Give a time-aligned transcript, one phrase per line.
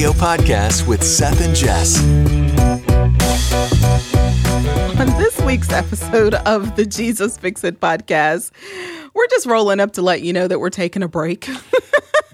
[0.00, 2.02] Radio Podcast with Seth and Jess.
[4.98, 8.50] On this week's episode of the Jesus Fix It podcast,
[9.12, 11.50] we're just rolling up to let you know that we're taking a break.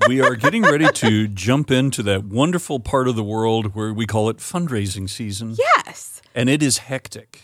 [0.06, 4.06] we are getting ready to jump into that wonderful part of the world where we
[4.06, 5.56] call it fundraising season.
[5.58, 6.22] yes.
[6.36, 7.42] And it is hectic.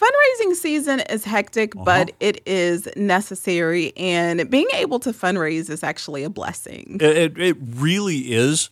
[0.00, 1.84] Fundraising season is hectic, uh-huh.
[1.84, 3.94] but it is necessary.
[3.98, 6.96] And being able to fundraise is actually a blessing.
[7.02, 8.70] It, it, it really is.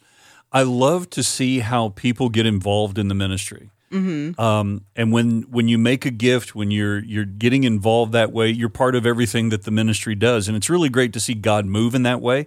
[0.53, 3.71] I love to see how people get involved in the ministry.
[3.93, 4.41] Mm-hmm.
[4.41, 8.51] Um, and when when you make a gift, when you're you're getting involved that way,
[8.51, 11.67] you're part of everything that the ministry does, and it's really great to see God
[11.67, 12.47] move in that way.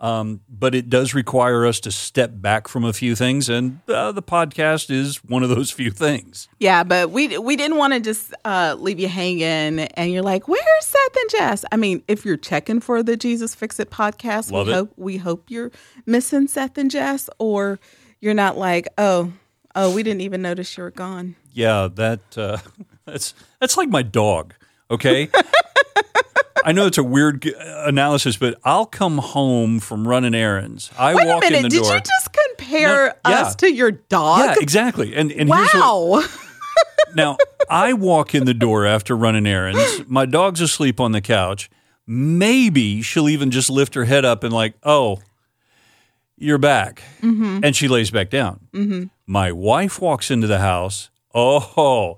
[0.00, 4.12] Um, but it does require us to step back from a few things, and uh,
[4.12, 6.48] the podcast is one of those few things.
[6.58, 10.48] Yeah, but we we didn't want to just uh, leave you hanging, and you're like,
[10.48, 14.50] "Where's Seth and Jess?" I mean, if you're checking for the Jesus Fix It podcast,
[14.50, 14.76] Love we it.
[14.76, 15.70] hope we hope you're
[16.06, 17.78] missing Seth and Jess, or
[18.20, 19.34] you're not like, "Oh,
[19.74, 22.56] oh, we didn't even notice you were gone." Yeah, that uh,
[23.04, 24.54] that's that's like my dog.
[24.90, 25.28] Okay,
[26.64, 30.90] I know it's a weird g- analysis, but I'll come home from running errands.
[30.98, 31.94] I Wait a walk in minute, the did door.
[31.94, 33.40] you just compare No, yeah.
[33.42, 34.40] us to your dog?
[34.40, 35.14] yeah, exactly.
[35.14, 36.24] And and here's what, wow.
[37.14, 37.36] now
[37.68, 40.02] I walk in the door after running errands.
[40.06, 41.70] My dog's asleep on the couch.
[42.06, 45.18] Maybe she'll even just lift her head up and like, oh,
[46.36, 47.60] you're back, Mm-hmm.
[47.62, 49.10] and she lays back down.
[49.26, 51.10] My wife walks into the house.
[51.34, 52.16] Oh,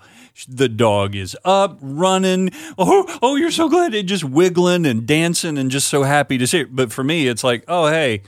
[0.48, 2.50] the dog is up, running.
[2.78, 6.46] Oh, oh, you're so glad, It just wiggling and dancing, and just so happy to
[6.46, 6.74] see it.
[6.74, 8.22] But for me, it's like, oh, hey,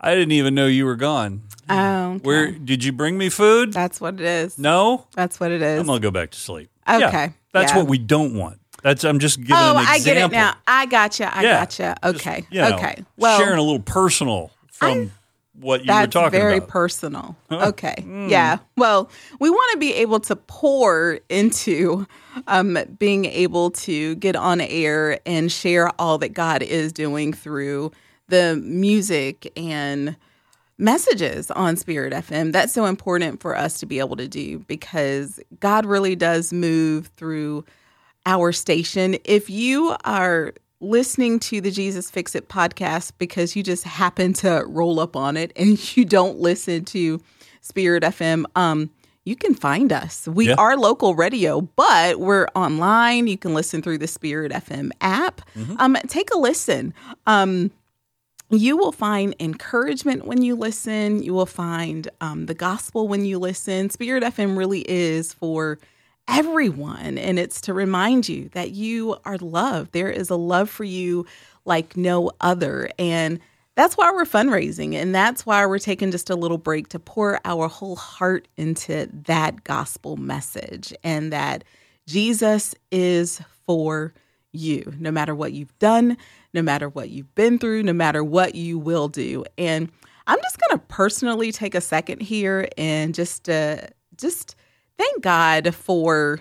[0.00, 1.42] I didn't even know you were gone.
[1.68, 2.18] Oh, okay.
[2.22, 3.72] Where did you bring me food?
[3.72, 4.58] That's what it is.
[4.58, 5.80] No, That's what it is.
[5.80, 6.70] I'm gonna go back to sleep.
[6.88, 7.78] Okay, Yeah, that's yeah.
[7.78, 8.58] what we don't want.
[8.82, 10.54] That's I'm just giving oh, I get it now.
[10.66, 11.34] I gotcha.
[11.34, 11.60] I Yeah.
[11.60, 11.96] gotcha.
[12.02, 12.44] Just, Okay.
[12.50, 13.04] you know, okay.
[13.16, 15.12] Well, sharing a little personal from
[15.54, 16.68] what you were That's talking very about.
[16.68, 17.36] personal.
[17.50, 17.94] Okay.
[18.06, 18.58] Yeah.
[18.76, 22.06] Well, we want to be able to pour into
[22.46, 27.92] um, being able to get on air and share all that God is doing through
[28.28, 30.16] the music and
[30.78, 32.52] messages on Spirit FM.
[32.52, 37.08] That's so important for us to be able to do because God really does move
[37.16, 37.64] through
[38.24, 39.16] our station.
[39.24, 44.64] If you are listening to the Jesus Fix It podcast because you just happen to
[44.66, 47.20] roll up on it and you don't listen to
[47.60, 48.90] Spirit FM, um,
[49.24, 50.26] you can find us.
[50.26, 50.56] We Yeah.
[50.58, 53.28] are local radio, but we're online.
[53.28, 55.40] You can listen through the Spirit FM app.
[55.78, 56.92] Um, take a listen.
[57.28, 57.70] Um,
[58.50, 61.22] you will find encouragement when you listen.
[61.22, 63.88] You will find um, the gospel when you listen.
[63.90, 65.78] Spirit FM really is for
[66.28, 69.92] everyone, and it's to remind you that you are loved.
[69.92, 71.26] There is a love for you
[71.64, 72.88] like no other.
[72.98, 73.40] And
[73.74, 77.40] that's why we're fundraising, and that's why we're taking just a little break to pour
[77.44, 81.64] our whole heart into that gospel message and that
[82.06, 84.12] Jesus is for
[84.52, 86.18] you, no matter what you've done,
[86.52, 89.44] no matter what you've been through, no matter what you will do.
[89.56, 89.90] And
[90.26, 93.78] I'm just going to personally take a second here and just uh,
[94.16, 94.54] just
[94.96, 96.40] thank God for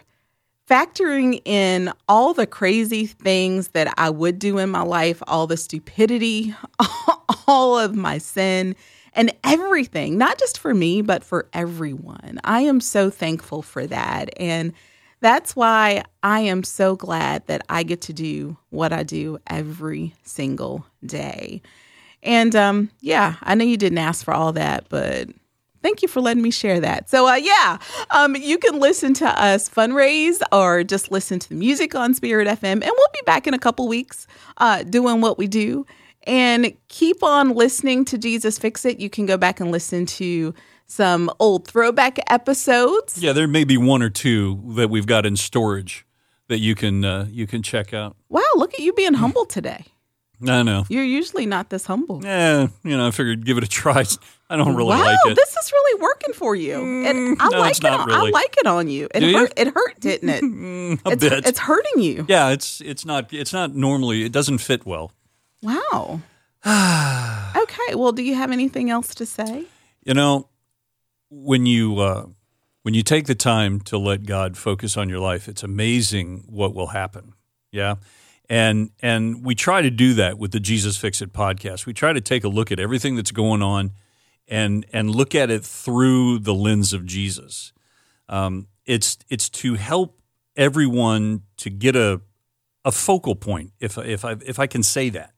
[0.69, 5.57] factoring in all the crazy things that I would do in my life, all the
[5.57, 6.55] stupidity,
[7.47, 8.75] all of my sin,
[9.13, 12.39] and everything, not just for me, but for everyone.
[12.45, 14.29] I am so thankful for that.
[14.37, 14.71] And
[15.19, 20.15] that's why I am so glad that I get to do what I do every
[20.23, 21.61] single day.
[22.23, 25.29] And um, yeah, I know you didn't ask for all that, but
[25.81, 27.09] thank you for letting me share that.
[27.09, 27.77] So uh, yeah,
[28.11, 32.47] um, you can listen to us fundraise or just listen to the music on Spirit
[32.47, 34.27] FM, and we'll be back in a couple weeks
[34.57, 35.85] uh, doing what we do.
[36.27, 38.99] And keep on listening to Jesus Fix It.
[38.99, 40.53] You can go back and listen to
[40.85, 43.21] some old throwback episodes.
[43.23, 46.05] Yeah, there may be one or two that we've got in storage
[46.47, 48.17] that you can uh, you can check out.
[48.29, 49.85] Wow, look at you being humble today.
[50.47, 50.85] I know.
[50.89, 52.23] You're usually not this humble.
[52.23, 54.03] Yeah, you know, I figured give it a try.
[54.49, 55.35] I don't really wow, like it.
[55.35, 57.05] this is really working for you.
[57.05, 57.85] and I no, like it.
[57.85, 59.07] On, I like it on you.
[59.13, 59.37] It Do you?
[59.37, 59.53] hurt.
[59.55, 60.43] It hurt, didn't it?
[61.05, 61.45] a it's, bit.
[61.45, 62.25] it's hurting you.
[62.27, 65.11] yeah, it's it's not it's not normally it doesn't fit well.
[65.61, 66.21] Wow.
[66.65, 67.95] okay.
[67.95, 69.65] Well, do you have anything else to say?
[70.03, 70.49] You know,
[71.29, 72.25] when you uh,
[72.83, 76.73] when you take the time to let God focus on your life, it's amazing what
[76.73, 77.33] will happen.
[77.71, 77.95] Yeah.
[78.51, 81.85] And and we try to do that with the Jesus Fix It podcast.
[81.85, 83.91] We try to take a look at everything that's going on
[84.45, 87.71] and and look at it through the lens of Jesus.
[88.27, 90.21] Um, it's it's to help
[90.57, 92.19] everyone to get a
[92.83, 95.33] a focal point, if if I if I can say that.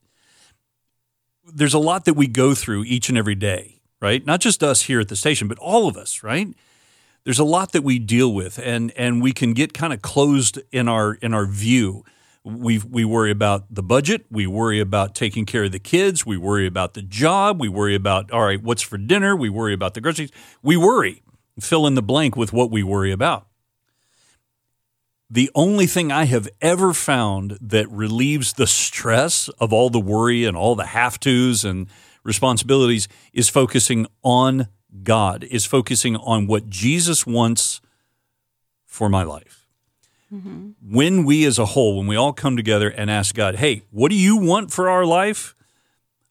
[1.53, 4.25] There's a lot that we go through each and every day, right?
[4.25, 6.47] Not just us here at the station, but all of us, right?
[7.25, 10.59] There's a lot that we deal with, and and we can get kind of closed
[10.71, 12.03] in our in our view.
[12.45, 16.35] We we worry about the budget, we worry about taking care of the kids, we
[16.35, 19.93] worry about the job, we worry about all right, what's for dinner, we worry about
[19.93, 20.31] the groceries.
[20.61, 21.21] We worry.
[21.59, 23.47] Fill in the blank with what we worry about.
[25.29, 30.45] The only thing I have ever found that relieves the stress of all the worry
[30.45, 31.87] and all the have tos and
[32.23, 34.67] responsibilities is focusing on
[35.01, 37.81] God, is focusing on what Jesus wants
[38.85, 39.62] for my life.
[40.33, 40.69] Mm-hmm.
[40.81, 44.09] When we as a whole, when we all come together and ask God, hey, what
[44.09, 45.55] do you want for our life?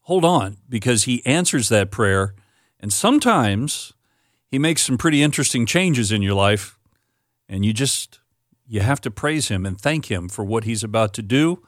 [0.01, 2.35] Hold on, because He answers that prayer.
[2.79, 3.93] And sometimes
[4.47, 6.77] He makes some pretty interesting changes in your life.
[7.47, 8.19] And you just,
[8.67, 11.63] you have to praise Him and thank Him for what He's about to do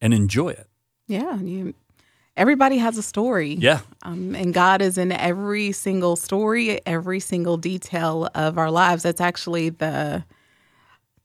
[0.00, 0.66] and enjoy it.
[1.06, 1.38] Yeah.
[1.38, 1.74] You
[2.38, 3.54] everybody has a story.
[3.54, 3.80] Yeah.
[4.02, 9.02] Um, and God is in every single story, every single detail of our lives.
[9.02, 10.24] That's actually the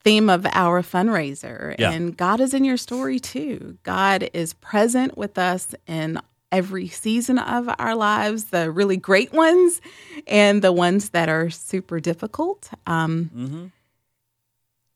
[0.04, 1.74] theme of our fundraiser.
[1.78, 1.90] Yeah.
[1.90, 3.78] And God is in your story too.
[3.82, 6.20] God is present with us in
[6.52, 9.80] every season of our lives, the really great ones
[10.28, 12.70] and the ones that are super difficult.
[12.86, 13.66] Um, mm-hmm.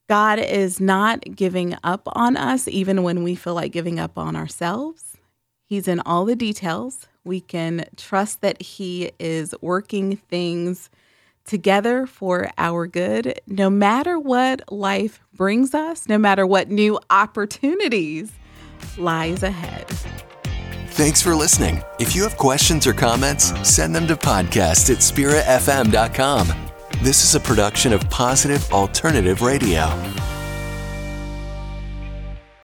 [0.08, 4.36] God is not giving up on us, even when we feel like giving up on
[4.36, 5.16] ourselves.
[5.66, 7.08] He's in all the details.
[7.24, 10.88] We can trust that He is working things
[11.48, 18.30] together for our good, no matter what life brings us, no matter what new opportunities
[18.96, 19.88] lies ahead.
[20.98, 21.82] Thanks for listening.
[21.98, 26.48] If you have questions or comments, send them to podcast at spiritfm.com.
[27.02, 29.86] This is a production of Positive Alternative Radio.